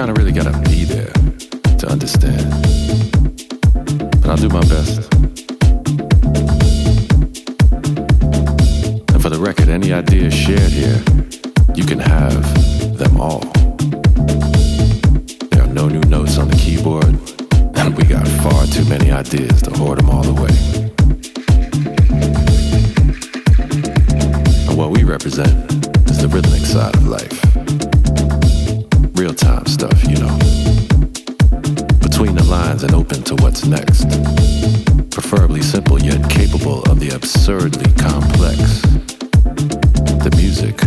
[0.00, 1.12] kind of really got to be there
[1.76, 2.48] to understand.
[4.22, 5.12] But I'll do my best.
[9.12, 11.02] And for the record, any ideas shared here,
[11.74, 13.40] you can have them all.
[15.50, 17.04] There are no new notes on the keyboard,
[17.76, 20.56] and we got far too many ideas to hoard them all away.
[24.66, 25.52] And what we represent
[26.08, 27.89] is the rhythmic side of life
[29.20, 30.38] real time stuff, you know.
[32.00, 34.08] Between the lines and open to what's next.
[35.10, 38.80] Preferably simple yet capable of the absurdly complex.
[40.24, 40.80] The music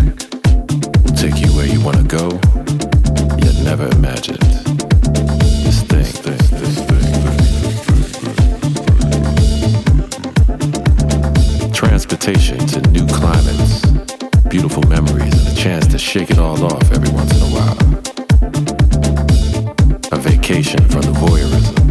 [1.04, 2.40] will take you where you want to go,
[3.38, 4.42] yet never imagined.
[5.62, 7.02] This thing, thing, thing.
[11.72, 13.86] Transportation to new climates,
[14.50, 17.73] beautiful memories, and a chance to shake it all off every once in a while
[20.54, 21.83] gratification from the voyeurism.